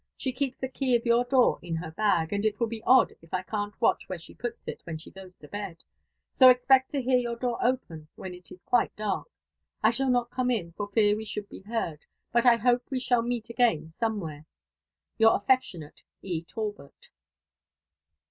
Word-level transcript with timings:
She 0.17 0.31
keeps 0.33 0.57
the 0.57 0.67
key 0.67 0.95
of 0.95 1.05
your 1.05 1.23
door 1.25 1.59
ia 1.61 1.75
her 1.77 1.91
bag, 1.91 2.33
and 2.33 2.43
it 2.43 2.59
will 2.59 2.65
be 2.65 2.81
odd 2.87 3.13
if 3.21 3.35
I 3.35 3.43
can't 3.43 3.79
watch 3.79 4.09
where 4.09 4.17
she^ 4.17 4.35
puts 4.35 4.67
it 4.67 4.81
when 4.83 4.97
she 4.97 5.11
goes 5.11 5.35
to 5.35 5.47
bed: 5.47 5.83
so 6.39 6.49
expect 6.49 6.89
to 6.93 7.03
bear 7.03 7.19
your 7.19 7.35
door 7.35 7.59
open 7.63 8.07
when 8.15 8.33
it 8.33 8.51
is 8.51 8.63
quite 8.63 8.95
dark. 8.95 9.27
I 9.83 9.91
shall 9.91 10.09
not 10.09 10.31
come 10.31 10.49
in, 10.49 10.71
for 10.71 10.87
fear 10.87 11.15
we 11.15 11.25
should 11.25 11.47
be 11.49 11.59
heard; 11.61 12.03
but 12.31 12.45
1 12.45 12.61
hope 12.61 12.81
we 12.89 12.99
shall 12.99 13.21
meet 13.21 13.51
again 13.51 13.91
somewhere. 13.91 14.47
Your 15.19 15.35
affectionate, 15.35 16.01
E. 16.23 16.43
Talbot. 16.43 17.09